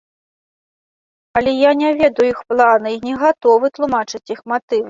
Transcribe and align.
Але 1.41 1.51
я 1.53 1.75
не 1.83 1.89
ведаю 2.01 2.27
іх 2.33 2.41
планы 2.49 2.97
і 2.97 3.01
не 3.07 3.15
гатовы 3.25 3.73
тлумачыць 3.77 4.31
іх 4.39 4.47
матывы. 4.55 4.79